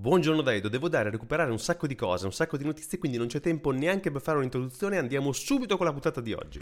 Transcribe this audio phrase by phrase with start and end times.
[0.00, 3.18] Buongiorno Daido, devo dare a recuperare un sacco di cose, un sacco di notizie, quindi
[3.18, 6.60] non c'è tempo neanche per fare un'introduzione, andiamo subito con la puntata di oggi.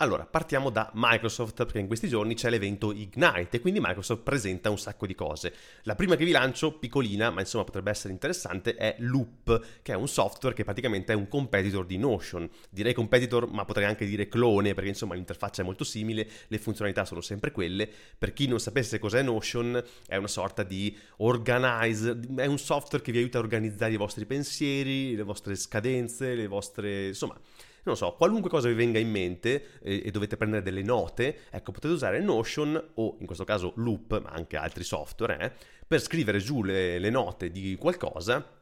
[0.00, 4.68] Allora, partiamo da Microsoft, perché in questi giorni c'è l'evento Ignite e quindi Microsoft presenta
[4.68, 5.54] un sacco di cose.
[5.84, 9.96] La prima che vi lancio, piccolina, ma insomma potrebbe essere interessante, è Loop, che è
[9.96, 12.46] un software che praticamente è un competitor di Notion.
[12.68, 17.06] Direi competitor, ma potrei anche dire clone, perché insomma l'interfaccia è molto simile, le funzionalità
[17.06, 17.88] sono sempre quelle.
[18.18, 23.12] Per chi non sapesse cos'è Notion, è una sorta di organize, è un software che
[23.12, 27.06] vi aiuta a organizzare i vostri pensieri, le vostre scadenze, le vostre...
[27.06, 27.40] insomma
[27.86, 31.70] non so, qualunque cosa vi venga in mente e, e, dovete prendere delle note, ecco,
[31.70, 35.52] potete usare Notion o in questo caso Loop, ma anche altri software, eh,
[35.86, 38.54] per scrivere giù le, le note di qualcosa.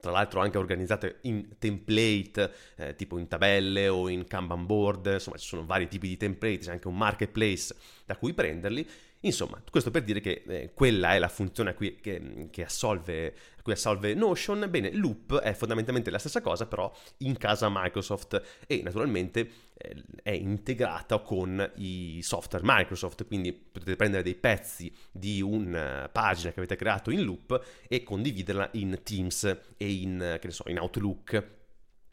[0.00, 5.38] Tra l'altro anche organizzate in template, eh, tipo in tabelle o in Kanban board, insomma
[5.38, 8.86] ci sono vari tipi di template, c'è anche un marketplace da cui prenderli
[9.24, 13.34] Insomma, questo per dire che eh, quella è la funzione a cui, che, che assolve,
[13.56, 14.66] a cui assolve Notion.
[14.68, 20.32] Bene, Loop è fondamentalmente la stessa cosa, però in casa Microsoft e naturalmente eh, è
[20.32, 26.76] integrata con i software Microsoft, quindi potete prendere dei pezzi di una pagina che avete
[26.76, 29.44] creato in Loop e condividerla in Teams
[29.78, 31.62] e in, so, in Outlook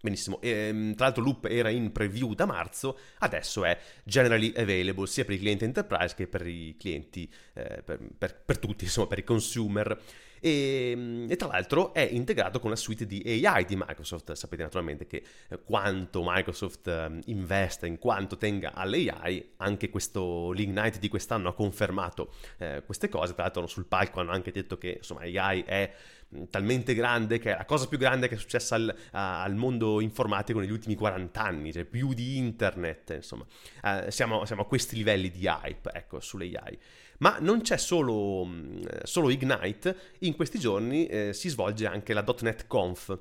[0.01, 5.05] Benissimo, e, ehm, tra l'altro Loop era in preview da marzo, adesso è generally available
[5.05, 9.07] sia per i clienti enterprise che per i clienti, eh, per, per, per, tutti, insomma
[9.07, 10.01] per i consumer.
[10.43, 14.31] E, e, tra l'altro è integrato con la suite di AI di Microsoft.
[14.33, 20.97] Sapete naturalmente che eh, quanto Microsoft eh, investe, in quanto tenga all'AI, anche questo l'Ignite
[20.97, 23.33] di quest'anno ha confermato eh, queste cose.
[23.33, 25.93] Tra l'altro sul palco hanno anche detto che insomma AI è
[26.49, 30.59] talmente grande che è la cosa più grande che è successa al, al mondo informatico
[30.59, 33.45] negli ultimi 40 anni, cioè più di internet, insomma.
[33.83, 36.79] Uh, siamo, siamo, a questi livelli di hype, ecco, sull'AI.
[37.21, 38.47] Ma non c'è solo,
[39.03, 43.17] solo Ignite, in questi giorni eh, si svolge anche la .NET Conf,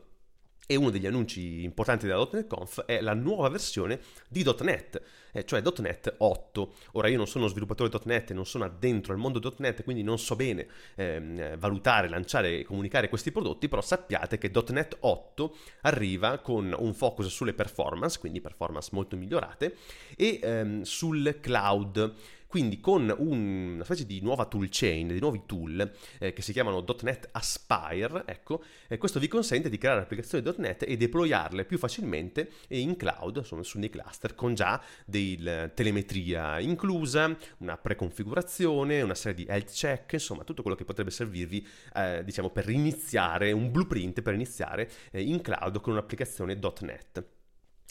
[0.66, 5.02] e uno degli annunci importanti della .NET Conf è la nuova versione di .NET,
[5.32, 6.72] eh, cioè .NET 8.
[6.92, 10.36] Ora io non sono sviluppatore .NET, non sono addentro al mondo .NET, quindi non so
[10.36, 16.74] bene ehm, valutare, lanciare e comunicare questi prodotti, però sappiate che .NET 8 arriva con
[16.78, 19.76] un focus sulle performance, quindi performance molto migliorate,
[20.16, 22.14] e ehm, sul cloud
[22.50, 26.84] quindi con un, una specie di nuova toolchain, di nuovi tool eh, che si chiamano
[27.02, 32.50] .NET Aspire, ecco, eh, questo vi consente di creare applicazioni .NET e deployarle più facilmente
[32.70, 34.82] in cloud, insomma su dei cluster, con già
[35.20, 41.10] della telemetria inclusa, una preconfigurazione, una serie di health check, insomma tutto quello che potrebbe
[41.10, 47.39] servirvi, eh, diciamo, per iniziare, un blueprint per iniziare eh, in cloud con un'applicazione .NET.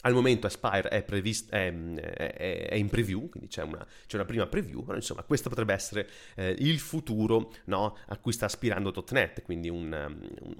[0.02, 4.24] Al momento Aspire è, previst- è, è, è in preview, quindi c'è una, c'è una,
[4.24, 8.94] prima preview, però insomma questo potrebbe essere eh, il futuro no, a cui sta aspirando
[9.10, 9.92] .NET, quindi un,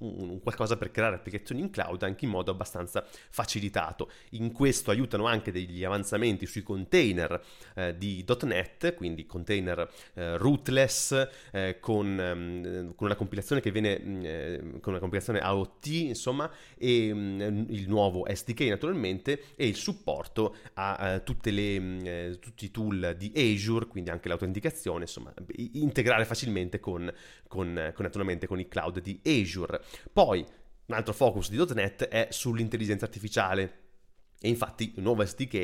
[0.00, 4.10] un, un, qualcosa per creare applicazioni in cloud anche in modo abbastanza facilitato.
[4.30, 7.42] In questo aiutano anche degli avanzamenti sui container
[7.74, 13.98] eh, di .NET, quindi container eh, rootless eh, con, um, con, una compilazione che viene
[13.98, 19.66] mm, eh, con una compilazione AOT, insomma, e um, il nuovo SDK naturalmente cliente e
[19.66, 25.32] il supporto a uh, le, uh, tutti i tool di Azure, quindi anche l'autenticazione, insomma,
[25.72, 27.12] integrare facilmente con,
[27.46, 29.80] con, con, naturalmente con i cloud di Azure.
[30.12, 30.44] Poi
[30.86, 33.79] un altro focus di .NET è sull'intelligenza artificiale
[34.42, 35.54] e infatti il nuovo SDK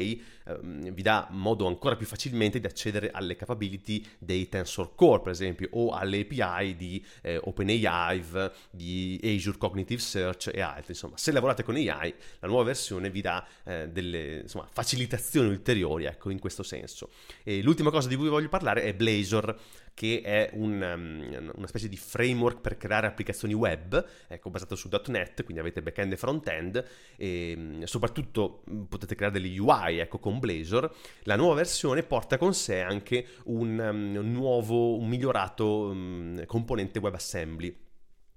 [0.45, 5.33] ehm, vi dà modo ancora più facilmente di accedere alle capability dei Tensor Core, per
[5.33, 8.23] esempio, o alle API di eh, OpenAI,
[8.71, 10.93] di Azure Cognitive Search e altri.
[10.93, 16.05] Insomma, se lavorate con AI, la nuova versione vi dà eh, delle insomma, facilitazioni ulteriori,
[16.05, 17.09] ecco, in questo senso.
[17.43, 19.59] E l'ultima cosa di cui voglio parlare è Blazor
[19.97, 24.91] che è un, um, una specie di framework per creare applicazioni web, ecco, basato su
[25.07, 26.85] .NET, quindi avete backend e frontend,
[27.17, 30.95] e mm, soprattutto mm, potete creare delle UI, ecco, con Blazor.
[31.23, 37.85] La nuova versione porta con sé anche un, um, nuovo, un migliorato um, componente WebAssembly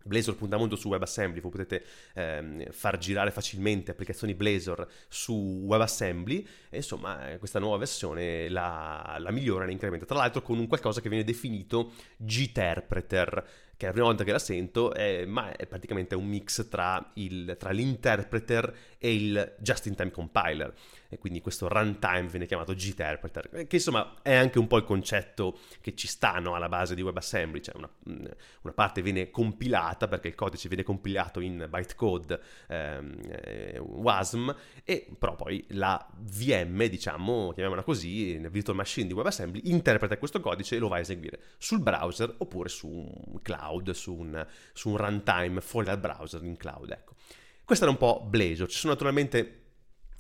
[0.03, 6.47] Blazor punta molto su WebAssembly, voi potete ehm, far girare facilmente applicazioni Blazor su WebAssembly
[6.69, 10.67] e insomma questa nuova versione la, la migliora e la incrementa, tra l'altro con un
[10.67, 13.47] qualcosa che viene definito Gterpreter,
[13.79, 17.11] che è la prima volta che la sento, è, ma è praticamente un mix tra,
[17.13, 20.73] il, tra l'interpreter e il just-in-time compiler.
[21.07, 25.57] E quindi questo runtime viene chiamato Gterpreter, che insomma è anche un po' il concetto
[25.81, 30.35] che ci stanno alla base di WebAssembly, cioè una, una parte viene compilata perché il
[30.35, 37.81] codice viene compilato in bytecode ehm, eh, WASM e però poi la VM, diciamo, chiamiamola
[37.81, 42.35] così, Virtual Machine di WebAssembly, interpreta questo codice e lo va a eseguire sul browser
[42.37, 47.15] oppure su un cloud, su un, su un runtime fuori dal browser in cloud, ecco.
[47.63, 49.59] Questo era un po' Blazor, ci sono naturalmente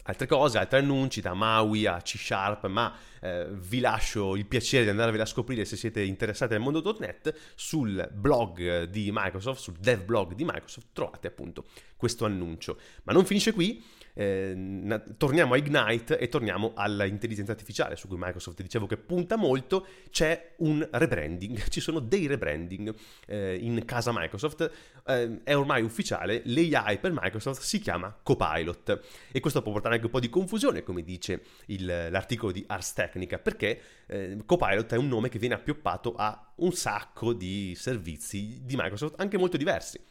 [0.03, 4.83] altre cose, altri annunci da Maui a C Sharp, ma eh, vi lascio il piacere
[4.83, 10.03] di andarvela a scoprire se siete interessati al mondo.net sul blog di Microsoft, sul dev
[10.03, 12.79] blog di Microsoft trovate appunto questo annuncio.
[13.03, 13.83] Ma non finisce qui,
[14.19, 19.85] eh, torniamo a Ignite e torniamo all'intelligenza artificiale su cui Microsoft dicevo che punta molto,
[20.09, 22.93] c'è un rebranding, ci sono dei rebranding
[23.27, 24.69] eh, in casa Microsoft,
[25.07, 29.01] eh, è ormai ufficiale, l'AI per Microsoft si chiama Copilot
[29.31, 32.91] e questo può portare anche un po' di confusione come dice il, l'articolo di Ars
[32.91, 38.59] Technica perché eh, Copilot è un nome che viene appioppato a un sacco di servizi
[38.63, 40.08] di Microsoft anche molto diversi.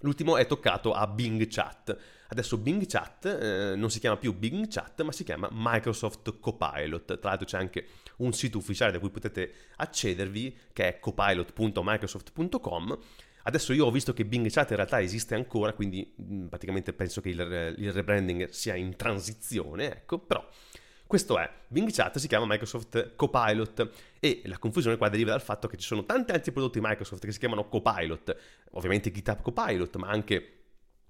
[0.00, 1.96] L'ultimo è toccato a Bing Chat.
[2.28, 7.18] Adesso Bing Chat eh, non si chiama più Bing Chat, ma si chiama Microsoft Copilot.
[7.18, 7.86] Tra l'altro c'è anche
[8.18, 12.98] un sito ufficiale da cui potete accedervi, che è copilot.microsoft.com.
[13.44, 17.20] Adesso io ho visto che Bing Chat in realtà esiste ancora, quindi mh, praticamente penso
[17.20, 20.46] che il, il rebranding sia in transizione, ecco, però
[21.08, 23.90] questo è, Bing Chat si chiama Microsoft Copilot
[24.20, 27.32] e la confusione qua deriva dal fatto che ci sono tanti altri prodotti Microsoft che
[27.32, 28.36] si chiamano Copilot,
[28.72, 30.58] ovviamente GitHub Copilot, ma anche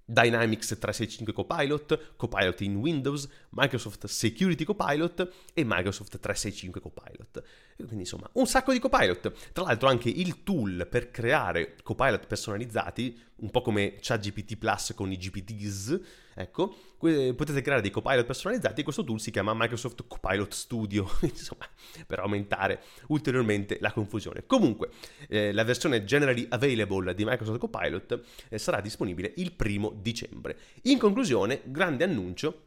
[0.05, 7.43] Dynamics 365 Copilot, Copilot in Windows, Microsoft Security Copilot e Microsoft 365 Copilot.
[7.79, 9.53] Quindi insomma, un sacco di Copilot.
[9.53, 15.13] Tra l'altro anche il tool per creare Copilot personalizzati, un po' come ChatGPT Plus con
[15.13, 16.01] i GPTs,
[16.35, 21.69] ecco, potete creare dei Copilot personalizzati e questo tool si chiama Microsoft Copilot Studio, insomma,
[22.05, 24.45] per aumentare ulteriormente la confusione.
[24.45, 24.91] Comunque,
[25.29, 30.57] eh, la versione generally available di Microsoft Copilot eh, sarà disponibile il primo dicembre.
[30.83, 32.63] In conclusione, grande annuncio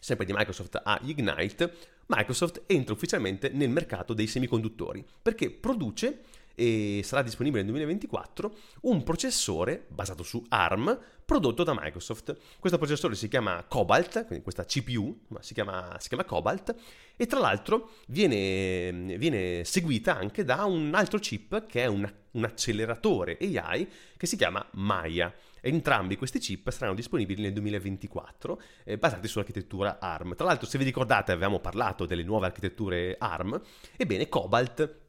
[0.00, 1.74] sempre di Microsoft a Ignite,
[2.06, 6.22] Microsoft entra ufficialmente nel mercato dei semiconduttori perché produce
[6.56, 12.34] e sarà disponibile nel 2024 un processore basato su ARM prodotto da Microsoft.
[12.58, 16.74] Questo processore si chiama Cobalt, quindi questa CPU si chiama, si chiama Cobalt
[17.14, 22.44] e tra l'altro viene, viene, seguita anche da un altro chip che è un, un
[22.44, 25.32] acceleratore AI che si chiama Maya.
[25.60, 30.36] Entrambi questi chip saranno disponibili nel 2024 eh, basati sull'architettura ARM.
[30.36, 33.60] Tra l'altro se vi ricordate avevamo parlato delle nuove architetture ARM,
[33.96, 35.04] ebbene Cobalt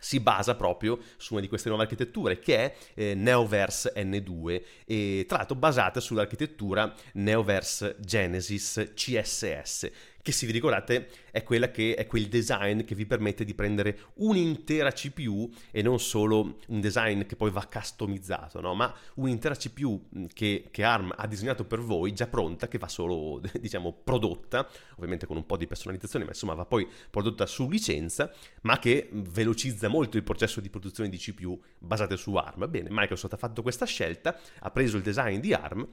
[0.00, 5.26] si basa proprio su una di queste nuove architetture che è eh, Neoverse N2 e
[5.28, 9.90] tra l'altro basata sull'architettura Neoverse Genesis CSS
[10.22, 14.90] che se vi ricordate è, che, è quel design che vi permette di prendere un'intera
[14.92, 18.74] CPU e non solo un design che poi va customizzato, no?
[18.74, 23.40] ma un'intera CPU che, che, ARM ha disegnato per voi, già pronta, che va solo,
[23.60, 28.32] diciamo, prodotta, ovviamente con un po' di personalizzazione, ma insomma va poi prodotta su licenza,
[28.62, 32.68] ma che velocizza molto il processo di produzione di CPU basate su ARM.
[32.68, 35.88] Bene, Microsoft ha fatto questa scelta, ha preso il design di ARM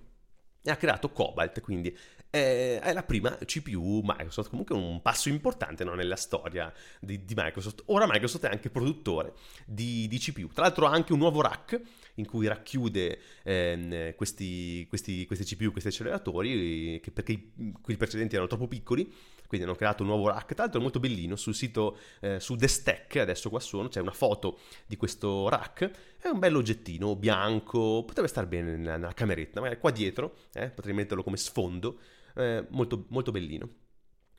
[0.67, 1.97] e ha creato Cobalt, quindi
[2.29, 7.33] è, è la prima CPU Microsoft, comunque un passo importante no, nella storia di, di,
[7.35, 7.83] Microsoft.
[7.85, 9.33] Ora Microsoft è anche produttore
[9.65, 11.79] di, di, CPU, tra l'altro ha anche un nuovo rack
[12.15, 18.49] in cui racchiude ehm, questi, questi, questi CPU, questi acceleratori, che perché quelli precedenti erano
[18.49, 19.09] troppo piccoli
[19.47, 22.55] quindi hanno creato un nuovo rack, tra l'altro è molto bellino, sul sito, eh, su
[22.55, 27.15] The Stack, adesso qua sono, c'è una foto di questo rack, è un bello oggettino
[27.15, 31.99] bianco, potrebbe stare bene nella, nella cameretta, magari qua dietro, eh, potrei metterlo come sfondo,
[32.35, 33.69] eh, molto, molto bellino.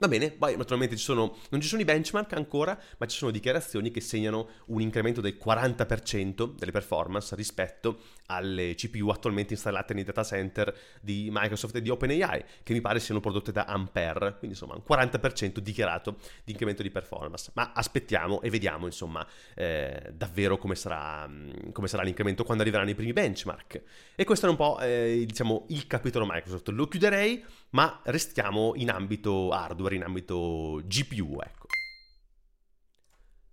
[0.00, 3.32] Va bene, poi naturalmente ci sono, non ci sono i benchmark ancora, ma ci sono
[3.32, 10.04] dichiarazioni che segnano un incremento del 40% delle performance rispetto alle CPU attualmente installate nei
[10.04, 14.56] data center di Microsoft e di OpenAI, che mi pare siano prodotte da Ampere, quindi
[14.56, 17.50] insomma un 40% dichiarato di incremento di performance.
[17.54, 21.28] Ma aspettiamo e vediamo insomma eh, davvero come sarà,
[21.72, 23.82] come sarà, l'incremento quando arriveranno i primi benchmark.
[24.14, 26.68] E questo è un po' eh, diciamo il capitolo Microsoft.
[26.68, 31.66] Lo chiuderei, ma restiamo in ambito hardware, in ambito GPU, ecco.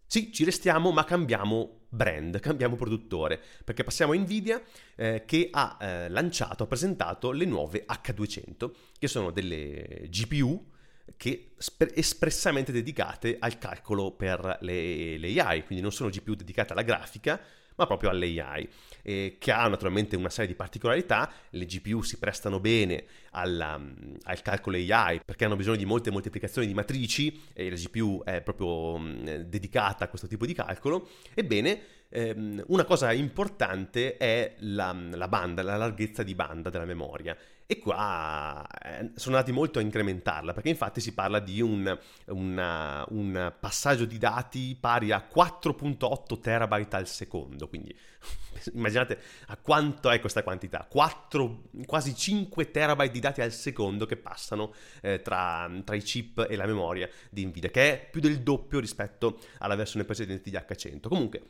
[0.08, 4.62] Sì, ci restiamo, ma cambiamo brand, cambiamo produttore, perché passiamo a Nvidia
[4.96, 10.74] eh, che ha eh, lanciato, ha presentato le nuove H200, che sono delle GPU
[11.18, 16.74] che sp- espressamente dedicate al calcolo per le, le AI, quindi non sono GPU dedicate
[16.74, 17.40] alla grafica,
[17.76, 18.68] ma proprio all'AI,
[19.02, 21.32] eh, che ha naturalmente una serie di particolarità.
[21.50, 23.80] Le GPU si prestano bene alla,
[24.24, 28.42] al calcolo AI perché hanno bisogno di molte moltiplicazioni di matrici e la GPU è
[28.42, 31.10] proprio mh, dedicata a questo tipo di calcolo.
[31.34, 37.38] Ebbene, ehm, una cosa importante è la, la banda, la larghezza di banda della memoria
[37.68, 43.04] e qua eh, sono andati molto a incrementarla, perché infatti si parla di un, una,
[43.10, 47.96] un passaggio di dati pari a 4.8 terabyte al secondo, quindi
[48.74, 54.18] immaginate a quanto è questa quantità, 4, quasi 5 terabyte di dati al secondo che
[54.18, 58.42] passano eh, tra, tra, i chip e la memoria di Nvidia, che è più del
[58.42, 61.08] doppio rispetto alla versione precedente di H100.
[61.08, 61.42] Comunque,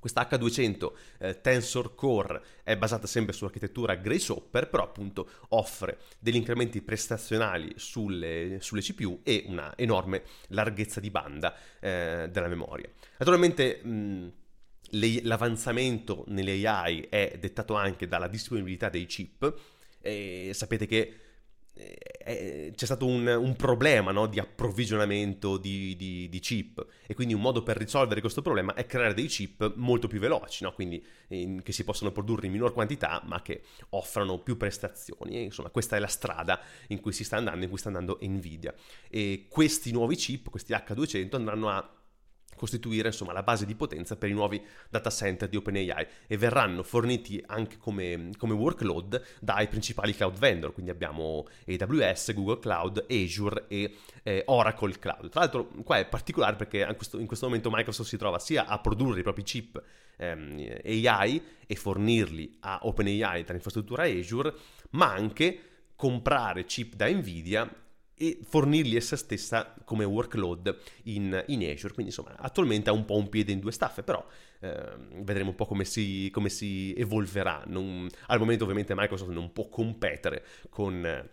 [0.00, 6.36] questa H200 eh, Tensor Core è basata sempre sull'architettura Grace Hopper, però appunto offre degli
[6.36, 12.88] incrementi prestazionali sulle, sulle CPU e una enorme larghezza di banda eh, della memoria.
[13.18, 14.32] Naturalmente mh,
[14.92, 19.54] le, l'avanzamento nelle AI è dettato anche dalla disponibilità dei chip
[20.00, 21.14] e sapete che
[22.74, 27.40] c'è stato un, un problema no, di approvvigionamento di, di, di, chip e quindi un
[27.40, 30.72] modo per risolvere questo problema è creare dei chip molto più veloci, no?
[30.72, 35.36] quindi in, che si possono produrre in minor quantità ma che offrano più prestazioni.
[35.36, 38.18] E, insomma, questa è la strada in cui si sta andando, in cui sta andando
[38.20, 38.74] Nvidia.
[39.08, 41.99] E questi nuovi chip, questi H200, andranno a
[42.60, 46.82] costituire insomma, la base di potenza per i nuovi data center di OpenAI e verranno
[46.82, 53.64] forniti anche come, come, workload dai principali cloud vendor, quindi abbiamo AWS, Google Cloud, Azure
[53.68, 55.30] e eh, Oracle Cloud.
[55.30, 58.66] Tra l'altro qua è particolare perché in questo, in questo, momento Microsoft si trova sia
[58.66, 59.82] a produrre i propri chip
[60.16, 64.52] ehm, AI e fornirli a OpenAI dall'infrastruttura Azure,
[64.90, 65.60] ma anche
[65.96, 67.66] comprare chip da Nvidia
[68.20, 71.94] e fornirli essa stessa come workload in, in, Azure.
[71.94, 74.22] Quindi insomma attualmente ha un po' un piede in due staffe, però
[74.60, 77.64] eh, vedremo un po' come si, come si evolverà.
[77.66, 81.28] Non, al momento ovviamente Microsoft non può competere con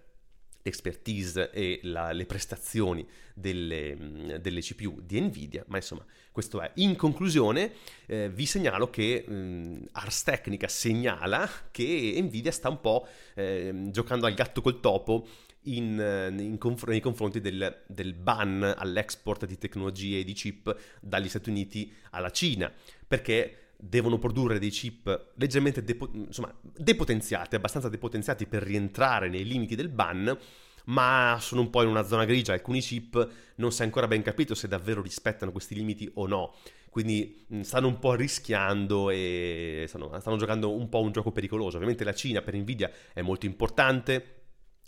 [0.67, 6.71] l'expertise e la, le prestazioni delle, delle, CPU di Nvidia, ma insomma questo è.
[6.75, 7.73] In conclusione
[8.05, 14.25] eh, vi segnalo che mh, Ars Technica segnala che Nvidia sta un po' eh, giocando
[14.25, 15.27] al gatto col topo
[15.75, 20.75] in, eh, in conf- nei confronti del, del, ban all'export di tecnologie e di chip
[21.01, 22.71] dagli Stati Uniti alla Cina,
[23.07, 29.75] perché devono produrre dei chip leggermente depo- insomma, depotenziati, abbastanza depotenziati per rientrare nei limiti
[29.75, 30.37] del ban,
[30.85, 34.21] ma sono un po' in una zona grigia, alcuni chip non si è ancora ben
[34.21, 36.55] capito se davvero rispettano questi limiti o no.
[36.89, 41.75] Quindi stanno un po' rischiando e stanno, stanno giocando un po' un gioco pericoloso.
[41.75, 44.36] Ovviamente la Cina per Nvidia è molto importante,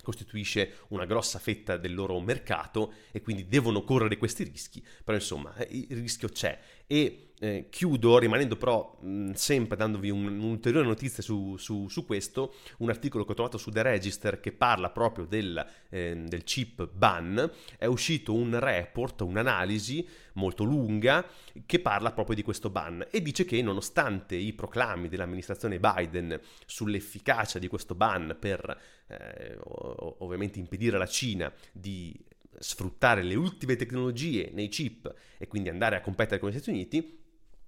[0.04, 5.56] costituisce una grossa fetta del loro mercato e quindi devono correre questi rischi, però insomma
[5.56, 6.60] eh, il rischio c'è
[6.92, 12.56] e eh, chiudo rimanendo però mh, sempre dandovi un, un'ulteriore notizia su, su, su, questo,
[12.80, 16.90] un articolo che ho trovato su The Register che parla proprio del, eh, del chip
[16.92, 21.26] ban, è uscito un report, un'analisi molto lunga
[21.66, 27.60] che parla proprio di questo ban e dice che nonostante i proclami dell'amministrazione Biden sull'efficacia
[27.60, 32.18] di questo ban per eh, ovviamente impedire alla Cina di
[32.60, 37.20] sfruttare le ultime tecnologie nei chip e quindi andare a competere con gli Stati Uniti,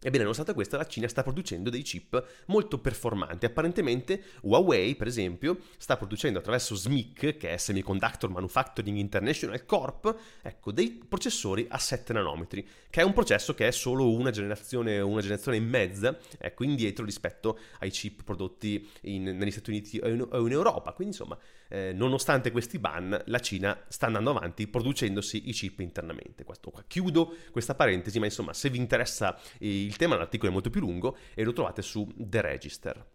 [0.03, 3.45] Ebbene, nonostante questo, la Cina sta producendo dei chip molto performanti.
[3.45, 10.71] Apparentemente Huawei, per esempio, sta producendo attraverso SMIC, che è Semiconductor Manufacturing International Corp, ecco,
[10.71, 15.21] dei processori a 7 nanometri, che è un processo che è solo una generazione, una
[15.21, 20.27] generazione e mezza, ecco, indietro rispetto ai chip prodotti in, negli Stati Uniti o in,
[20.27, 20.93] o in Europa.
[20.93, 21.37] Quindi, insomma,
[21.71, 26.43] eh, nonostante questi ban, la Cina sta andando avanti producendosi i chip internamente.
[26.43, 26.83] Questo qua.
[26.85, 31.17] Chiudo questa parentesi, ma insomma, se vi interessa il tema, l'articolo è molto più lungo
[31.33, 33.05] e lo trovate su The Register.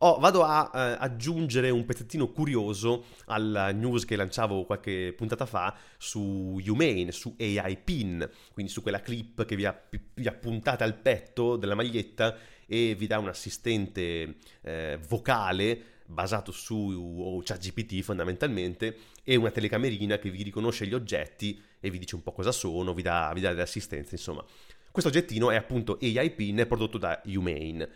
[0.00, 5.76] Oh, vado a eh, aggiungere un pezzettino curioso alla news che lanciavo qualche puntata fa
[5.96, 9.76] su Humane, su AI Pin, quindi su quella clip che vi ha,
[10.14, 16.52] vi ha puntate al petto della maglietta e vi dà un assistente eh, vocale basato
[16.52, 22.22] su ChatGPT fondamentalmente e una telecamerina che vi riconosce gli oggetti e vi dice un
[22.22, 24.44] po' cosa sono, vi dà, vi dà dell'assistenza, insomma.
[24.90, 27.88] Questo oggettino è appunto AI Pin prodotto da Humane.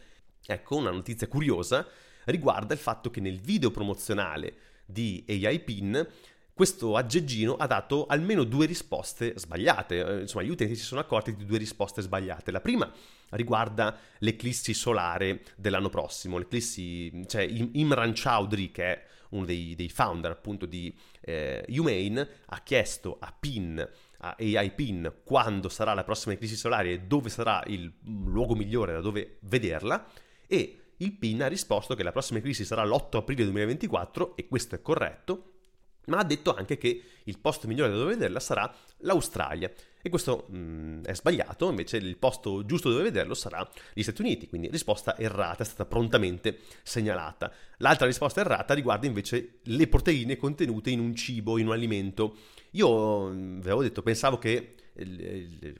[0.44, 1.86] Ecco, una notizia curiosa
[2.24, 4.54] riguarda il fatto che nel video promozionale
[4.84, 6.06] di AI Pin
[6.52, 10.04] questo aggeggino ha dato almeno due risposte sbagliate.
[10.04, 12.50] Eh, insomma, gli utenti si sono accorti di due risposte sbagliate.
[12.50, 12.92] La prima
[13.32, 16.38] riguarda l'eclissi solare dell'anno prossimo.
[16.38, 22.60] L'eclissi, cioè Imran Chowdhury, che è uno dei, dei founder appunto di eh, Humane, ha
[22.62, 23.88] chiesto a PIN
[24.24, 28.92] a AI PIN quando sarà la prossima eclissi solare e dove sarà il luogo migliore
[28.92, 30.06] da dove vederla
[30.46, 34.76] e il PIN ha risposto che la prossima eclissi sarà l'8 aprile 2024 e questo
[34.76, 35.52] è corretto
[36.06, 39.70] ma ha detto anche che il posto migliore dove vederla sarà l'Australia.
[40.02, 44.20] E questo mh, mm, è sbagliato, invece il posto giusto dove vederlo sarà gli Stati
[44.20, 47.52] Uniti, quindi risposta errata, è stata prontamente segnalata.
[47.78, 52.36] L'altra risposta errata riguarda invece le proteine contenute in un cibo, in un alimento.
[52.72, 54.74] Io, mm, vi avevo detto, pensavo che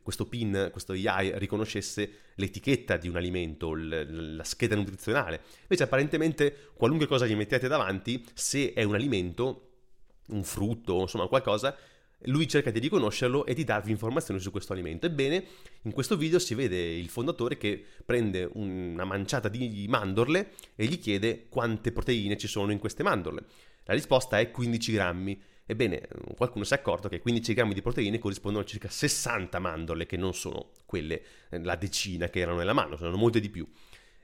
[0.02, 5.42] questo PIN, questo AI riconoscesse l'etichetta di un alimento, la scheda nutrizionale.
[5.62, 9.68] Invece apparentemente qualunque cosa gli mettete davanti, se è un alimento,
[10.28, 11.76] un frutto, insomma qualcosa,
[12.26, 15.06] lui cerca di riconoscerlo e di darvi informazioni su questo alimento.
[15.06, 15.44] Ebbene,
[15.82, 20.98] in questo video si vede il fondatore che prende una manciata di mandorle e gli
[20.98, 23.44] chiede quante proteine ci sono in queste mandorle.
[23.84, 25.42] La risposta è 15 grammi.
[25.64, 30.06] Ebbene, qualcuno si è accorto che 15 grammi di proteine corrispondono a circa 60 mandorle,
[30.06, 33.66] che non sono quelle, eh, la decina che erano nella mano, sono molte di più.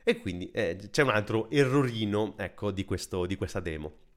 [0.03, 4.08] E quindi eh, c'è un altro errorino, ecco, di, questo, di questa demo.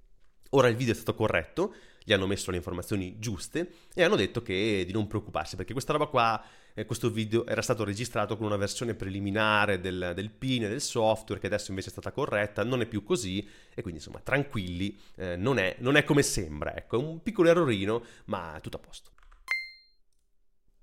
[0.54, 4.42] Ora il video è stato corretto, gli hanno messo le informazioni giuste e hanno detto
[4.42, 6.44] che di non preoccuparsi perché questa roba qua,
[6.74, 10.82] eh, questo video era stato registrato con una versione preliminare del, del PIN e del
[10.82, 14.98] software che adesso invece è stata corretta, non è più così e quindi insomma tranquilli,
[15.16, 18.80] eh, non, è, non è come sembra, ecco, è un piccolo errorino ma tutto a
[18.80, 19.12] posto.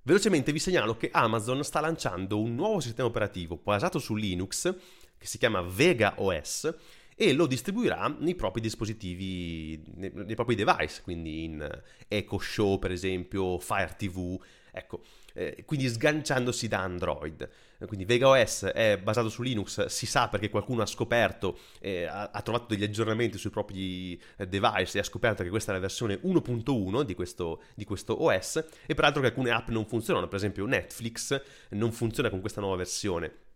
[0.00, 4.75] Velocemente vi segnalo che Amazon sta lanciando un nuovo sistema operativo basato su Linux
[5.18, 6.75] che si chiama Vega OS
[7.20, 13.58] e lo distribuirà nei propri dispositivi, nei, propri device, quindi in Echo Show per esempio,
[13.58, 15.02] Fire TV, ecco,
[15.34, 17.50] eh, quindi sganciandosi da Android.
[17.87, 22.30] Quindi Vega OS è basato su Linux, si sa perché qualcuno ha scoperto, eh, ha,
[22.32, 25.80] ha, trovato degli aggiornamenti sui propri eh, device e ha scoperto che questa è la
[25.80, 30.37] versione 1.1 di questo, di questo OS e peraltro che alcune app non funzionano, per
[30.38, 33.48] esempio Netflix non funziona con questa nuova versione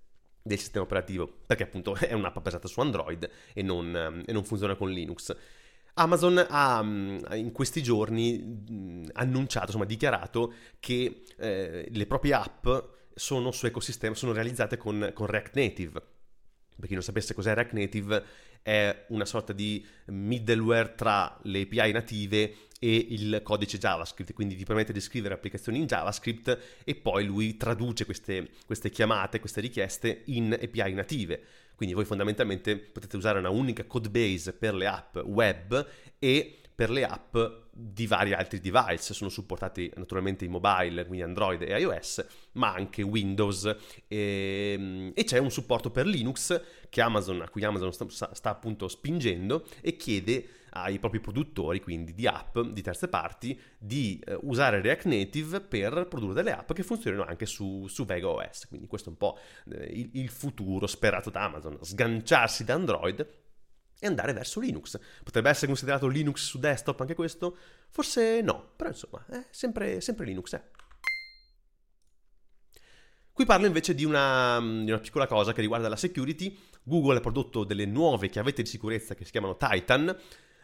[0.42, 4.44] del sistema operativo, perché appunto è un'app basata su Android e non, ehm, e non
[4.44, 5.34] funziona con Linux.
[5.94, 12.66] Amazon ha mm, in questi giorni mm, annunciato, insomma dichiarato che eh, le proprie app
[13.14, 16.02] sono su ecosistema, sono realizzate con, con React Native.
[16.74, 18.24] Per chi non sapesse cos'è React Native,
[18.62, 24.64] è una sorta di middleware tra le API native e il codice JavaScript, quindi ti
[24.64, 30.22] permette di scrivere applicazioni in JavaScript e poi lui traduce queste, queste chiamate, queste richieste
[30.26, 31.40] in API native.
[31.76, 35.86] Quindi voi fondamentalmente potete usare una unica code base per le app web
[36.18, 37.36] e per le app
[37.74, 43.00] di vari altri device, sono supportati naturalmente in mobile, quindi Android e iOS, ma anche
[43.00, 43.64] Windows
[44.06, 48.50] e, ehm, e c'è un supporto per Linux che Amazon, a cui Amazon sta, sta,
[48.50, 54.38] appunto spingendo e chiede ai propri produttori, quindi di app di terze parti, di eh,
[54.42, 58.68] usare React Native per produrre delle app che funzionino anche su, su Vega OS.
[58.68, 59.38] Quindi questo è un po'
[59.70, 63.26] eh, il, il futuro sperato da Amazon, sganciarsi da Android
[64.02, 64.98] e andare verso Linux.
[65.22, 67.56] Potrebbe essere considerato Linux su desktop anche questo?
[67.88, 70.54] Forse no, però insomma, è sempre, sempre Linux.
[70.54, 70.62] Eh.
[73.32, 76.58] Qui parlo invece di una, di una, piccola cosa che riguarda la security.
[76.82, 80.18] Google ha prodotto delle nuove chiavette di sicurezza che si chiamano Titan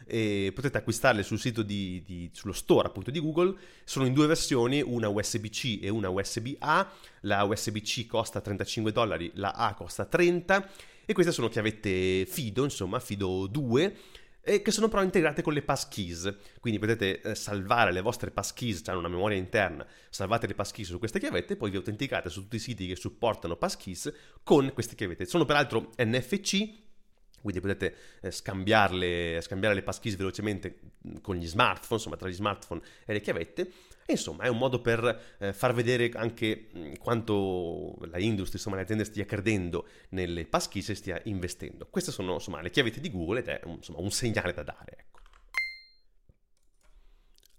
[0.05, 3.55] e potete acquistarle sul sito di, di, sullo store appunto di Google.
[3.83, 6.91] Sono in due versioni, una USB-C e una USB-A.
[7.21, 10.69] La USB-C costa 35 dollari, la A costa 30
[11.09, 13.95] e queste sono chiavette FIDO, insomma, FIDO 2,
[14.41, 16.31] e che sono però integrate con le passkeys.
[16.59, 20.99] Quindi potete eh, salvare le vostre passkeys, cioè una memoria interna, salvate le passkeys su
[20.99, 24.93] queste chiavette e poi vi autenticate su tutti i siti che supportano passkeys con queste
[24.93, 25.25] chiavette.
[25.25, 26.69] Sono peraltro NFC,
[27.41, 30.79] quindi potete eh, scambiarle, scambiare le passkeys velocemente
[31.21, 33.71] con gli smartphone, insomma tra gli smartphone e le chiavette
[34.09, 38.81] e insomma è un modo per eh, far vedere anche quanto la industria, insomma le
[38.81, 41.87] aziende stia credendo nelle passkey e stia investendo.
[41.89, 44.95] Queste sono insomma le chiavette di Google ed è insomma, un segnale da dare.
[44.97, 45.19] Ecco.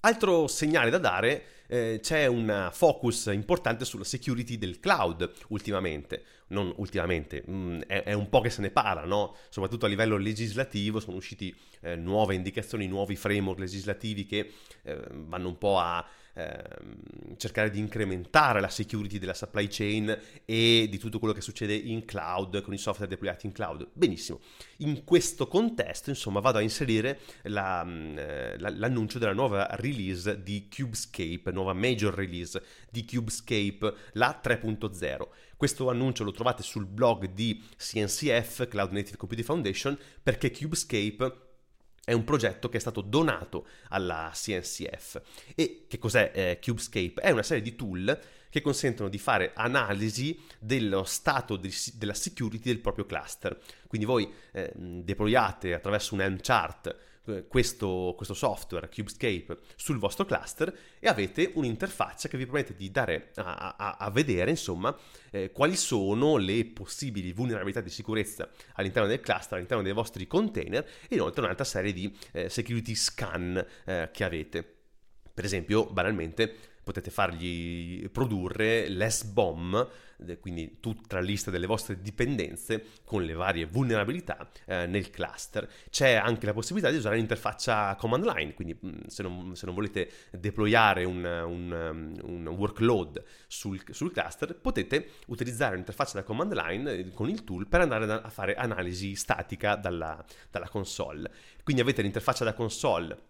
[0.01, 6.73] Altro segnale da dare, eh, c'è un focus importante sulla security del cloud ultimamente, non
[6.79, 9.37] ultimamente, mh, mm, è, è, un po' che se ne parla, no?
[9.51, 14.53] soprattutto a livello legislativo sono usciti eh, nuove indicazioni, nuovi framework legislativi che
[14.83, 20.87] eh, vanno un po' a ehm, cercare di incrementare la security della supply chain e
[20.91, 23.89] di tutto quello che succede in cloud con i software deployati in cloud.
[23.93, 24.41] Benissimo.
[24.79, 30.43] In questo contesto, insomma, vado a inserire la, mm, eh, la, l'annuncio della nuova release
[30.43, 35.29] di Cubescape, nuova major release di Cubescape, la 3.0.
[35.57, 41.50] Questo annuncio lo trovate sul blog di CNCF, Cloud Native Computing Foundation, perché Cubescape
[42.05, 45.21] è un progetto che è stato donato alla CNCF.
[45.55, 47.21] E che cos'è eh, Cubescape?
[47.21, 48.19] È una serie di tool
[48.51, 53.59] che consentono di fare analisi dello stato di, della security del proprio cluster.
[53.87, 56.97] Quindi voi eh, deployate attraverso un Helm chart
[57.49, 63.31] questo, questo, software Cubescape sul vostro cluster e avete un'interfaccia che vi permette di dare
[63.37, 64.97] a, a, a vedere insomma
[65.31, 70.87] eh, quali sono le possibili vulnerabilità di sicurezza all'interno del cluster, all'interno dei vostri container
[71.09, 74.75] e inoltre un'altra serie di eh, security scan eh, che avete.
[75.33, 79.89] Per esempio, banalmente, potete fargli produrre l'SBOM,
[80.41, 85.71] quindi tutta la lista delle vostre dipendenze con le varie vulnerabilità eh, nel cluster.
[85.89, 89.75] C'è anche la possibilità di usare l'interfaccia command line, quindi mm, se non, se non
[89.77, 96.91] volete deployare un, un, un workload sul, sul, cluster, potete utilizzare l'interfaccia da command line
[96.91, 101.31] eh, con il tool per andare a fare analisi statica dalla, dalla console.
[101.63, 103.30] Quindi avete l'interfaccia da console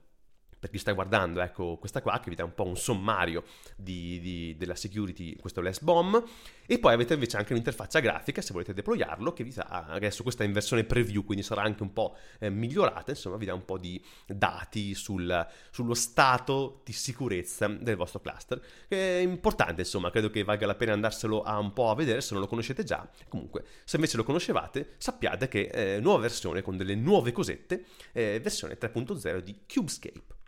[0.61, 3.44] per chi sta guardando, ecco questa qua che vi dà un po' un sommario
[3.77, 6.23] di, di, della security, questo è l'SBOM,
[6.66, 10.44] e poi avete invece anche un'interfaccia grafica se volete deployarlo che vi dà, adesso questa
[10.44, 13.79] in versione preview, quindi sarà anche un po' eh, migliorata, insomma vi dà un po'
[13.79, 20.29] di dati sul, sullo stato di sicurezza del vostro cluster, che è importante insomma, credo
[20.29, 23.09] che valga la pena andarselo a un po' a vedere se non lo conoscete già,
[23.29, 28.40] comunque se invece lo conoscevate sappiate che eh, nuova versione con delle nuove cosette, eh,
[28.42, 30.38] versione 3.0 di Cubescape.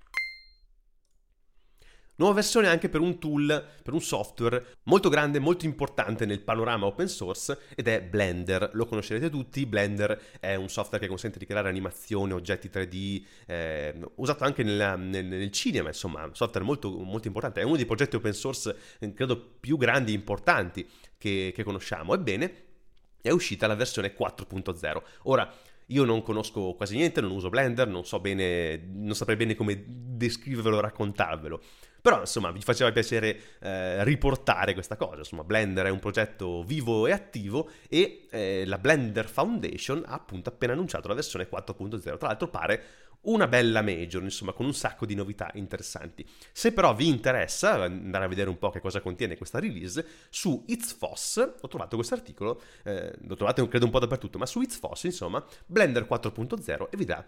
[2.16, 6.84] Nuova versione anche per un tool, per un software molto grande, molto importante nel panorama
[6.84, 8.70] open source ed è Blender.
[8.74, 13.94] Lo conoscerete tutti, Blender è un software che consente di creare animazioni, oggetti 3D, eh,
[14.16, 17.62] usato anche nel, nel, nel, cinema, insomma, software molto, molto importante.
[17.62, 22.12] È uno dei progetti open source, eh, credo, più grandi e importanti che, che conosciamo.
[22.12, 22.64] Ebbene,
[23.22, 25.02] è uscita la versione 4.0.
[25.22, 25.50] Ora,
[25.86, 29.84] io non conosco quasi niente, non uso Blender, non so bene, non saprei bene come
[29.86, 31.60] descrivervelo, raccontarvelo.
[32.02, 37.06] Però insomma vi faceva piacere eh, riportare questa cosa, insomma Blender è un progetto vivo
[37.06, 42.26] e attivo e eh, la Blender Foundation ha appunto appena annunciato la versione 4.0, tra
[42.26, 42.82] l'altro pare
[43.22, 46.26] una bella major, insomma, con un sacco di novità interessanti.
[46.52, 50.64] Se però vi interessa andare a vedere un po' che cosa contiene questa release, su
[50.66, 54.60] It's Foss ho trovato questo articolo, eh, lo trovate credo un po' dappertutto, ma su
[54.60, 57.24] It's Foss, insomma, Blender 4.0 e vi dà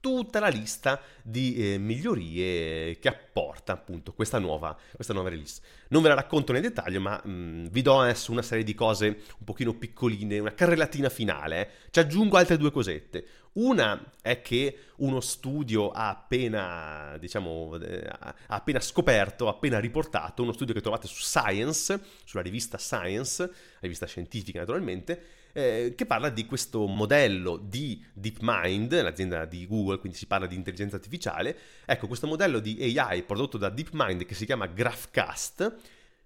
[0.00, 5.60] tutta la lista di eh, migliorie che apporta appunto questa nuova, questa nuova release.
[5.88, 8.74] Non ve la racconto nel dettaglio, ma mh, mm, vi do adesso una serie di
[8.74, 11.60] cose un pochino piccoline, una carrellatina finale.
[11.60, 11.70] Eh.
[11.90, 13.26] Ci aggiungo altre due cosette.
[13.54, 20.42] Una è che uno studio ha appena, diciamo, eh, ha appena scoperto, ha appena riportato,
[20.42, 26.30] uno studio che trovate su Science, sulla rivista Science, rivista scientifica naturalmente, eh, che parla
[26.30, 31.56] di questo modello di DeepMind, l'azienda di Google, quindi si parla di intelligenza artificiale.
[31.84, 35.76] Ecco, questo modello di AI prodotto da DeepMind che si chiama GraphCast,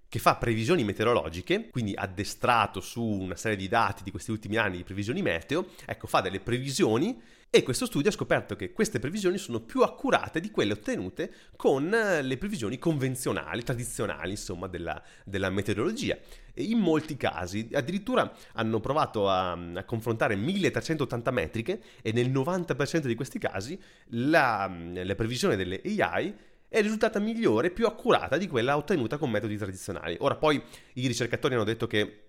[0.08, 4.76] che fa previsioni meteorologiche, quindi addestrato su una serie di dati di questi ultimi anni
[4.76, 7.18] di previsioni meteo, ecco, fa delle previsioni
[7.54, 11.92] e questo studio ha scoperto che queste previsioni sono più accurate di quelle ottenute con
[11.92, 16.16] eh, le previsioni convenzionali, tradizionali, insomma, della, della meteorologia.
[16.54, 23.00] E in molti casi addirittura hanno provato a, a, confrontare 1380 metriche e nel 90%
[23.04, 26.34] di questi casi la, la previsione delle AI
[26.66, 30.16] è risultata migliore, più accurata di quella ottenuta con metodi tradizionali.
[30.20, 30.56] Ora poi
[30.94, 32.28] i ricercatori hanno detto che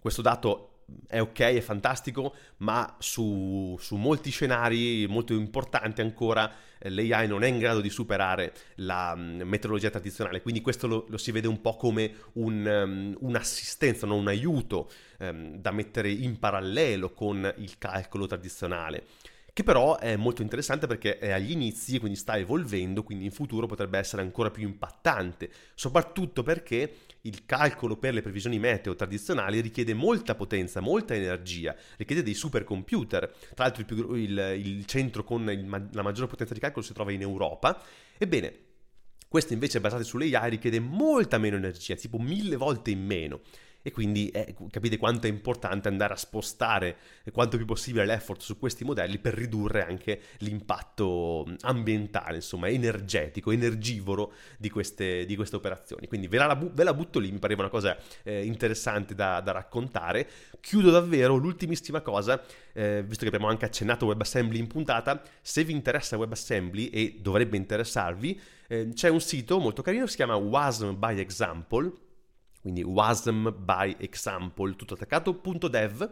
[0.00, 0.73] questo dato
[1.06, 7.42] è ok, è fantastico, ma su, su, molti scenari molto importanti ancora eh, l'AI non
[7.42, 11.48] è in grado di superare la um, meteorologia tradizionale, quindi questo lo, lo, si vede
[11.48, 17.52] un po' come un, um, un'assistenza, non un aiuto um, da mettere in parallelo con
[17.58, 19.04] il calcolo tradizionale
[19.54, 23.68] che però è molto interessante perché è agli inizi quindi sta evolvendo, quindi in futuro
[23.68, 26.92] potrebbe essere ancora più impattante, soprattutto perché
[27.26, 33.28] il calcolo per le previsioni meteo tradizionali richiede molta potenza, molta energia, richiede dei supercomputer.
[33.54, 36.92] Tra l'altro il, più, il, il centro con il, la maggiore potenza di calcolo si
[36.92, 37.82] trova in Europa.
[38.18, 38.58] Ebbene,
[39.28, 43.40] questo invece basato sulle AI richiede molta meno energia, tipo mille volte in meno
[43.86, 46.96] e quindi eh, capite quanto è importante andare a spostare
[47.32, 54.32] quanto più possibile l'effort su questi modelli per ridurre anche l'impatto ambientale, insomma energetico, energivoro
[54.56, 56.06] di queste, di queste operazioni.
[56.06, 59.52] Quindi ve la, ve la, butto lì, mi pareva una cosa eh, interessante da, da,
[59.52, 60.26] raccontare.
[60.60, 62.42] Chiudo davvero l'ultimissima cosa,
[62.72, 67.58] eh, visto che abbiamo anche accennato WebAssembly in puntata, se vi interessa WebAssembly e dovrebbe
[67.58, 71.92] interessarvi, eh, c'è un sito molto carino, si chiama WASM by Example,
[72.64, 76.10] quindi wasm by example, tutto attaccato.dev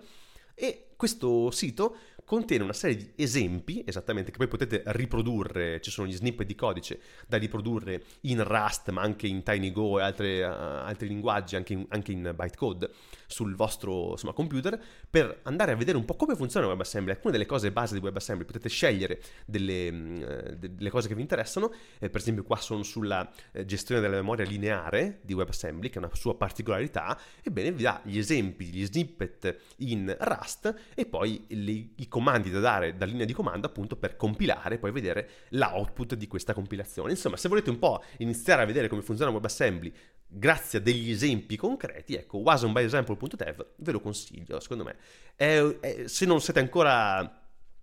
[0.55, 6.07] e questo sito contiene una serie di esempi, esattamente, che poi potete riprodurre, ci sono
[6.07, 10.51] gli snippet di codice da riprodurre in Rust, ma anche in TinyGo e altre, uh,
[10.51, 12.91] altri linguaggi, anche in, anche in bytecode,
[13.33, 17.47] sul vostro insomma, computer per andare a vedere un po' come funziona WebAssembly, alcune delle
[17.47, 22.11] cose base di WebAssembly, potete scegliere delle, mm, eh, delle cose che vi interessano, eh,
[22.11, 26.11] per esempio qua sono sulla eh, gestione della memoria lineare di WebAssembly, che è una
[26.13, 32.09] sua particolarità, ebbene vi dà gli esempi, gli snippet in Rust e poi li, i
[32.09, 36.27] comandi da dare da linea di comando appunto per compilare e poi vedere l'output di
[36.27, 37.11] questa compilazione.
[37.11, 39.93] Insomma, se volete un po' iniziare a vedere come funziona WebAssembly
[40.35, 44.97] grazie a degli esempi concreti, ecco, wasonbyexample.dev ve lo consiglio, secondo me.
[45.37, 47.21] È, è, se non siete ancora,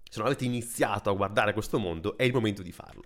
[0.03, 3.03] se non avete iniziato a guardare questo mondo, è il momento di farlo.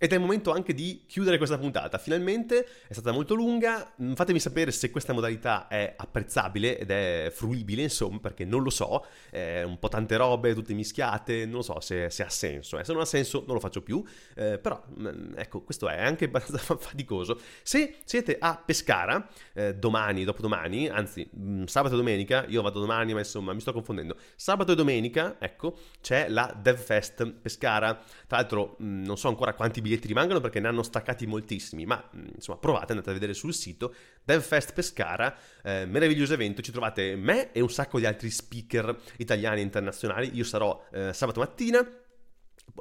[0.00, 1.98] Ed è il momento anche di chiudere questa puntata.
[1.98, 3.94] Finalmente è stata molto lunga.
[4.00, 8.70] Mm, fatemi sapere se questa modalità è apprezzabile ed è fruibile, insomma, perché non lo
[8.70, 9.04] so.
[9.28, 11.46] È un po' tante robe, tutte mischiate.
[11.46, 12.78] Non lo so se, se ha senso.
[12.78, 12.84] Eh.
[12.84, 14.00] Se non ha senso, non lo faccio più.
[14.36, 17.40] Eh, però, mm, ecco, questo è anche abbastanza faticoso.
[17.64, 23.14] Se siete a Pescara, eh, domani, dopodomani, anzi, mm, sabato e domenica, io vado domani,
[23.14, 24.16] ma insomma, mi sto confondendo.
[24.36, 27.94] Sabato e domenica, ecco, c'è la DevFest Pescara.
[28.28, 32.26] Tra l'altro, non so ancora quanti biglietti rimangono perché ne hanno staccati moltissimi, ma mm,
[32.34, 37.52] insomma provate, andate a vedere sul sito DevFest Pescara, eh, meraviglioso evento, ci trovate me
[37.52, 41.86] e un sacco di altri speaker italiani e internazionali, io sarò eh, sabato mattina,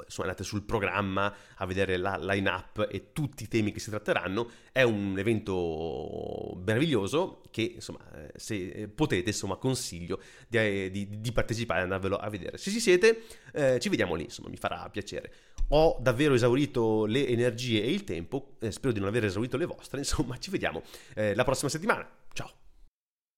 [0.03, 4.49] insomma andate sul programma a vedere la line-up e tutti i temi che si tratteranno.
[4.71, 11.31] È un evento meraviglioso che, insomma, eh, se potete, insomma, consiglio di, eh, di, di
[11.31, 12.57] partecipare e andarvelo a vedere.
[12.57, 13.23] Se ci siete,
[13.53, 15.31] eh, ci vediamo lì, insomma, mi farà piacere.
[15.69, 19.65] Ho davvero esaurito le energie e il tempo, eh, spero di non aver esaurito le
[19.65, 20.81] vostre, insomma, ci vediamo
[21.15, 22.09] eh, la prossima settimana.
[22.31, 22.66] Ciao!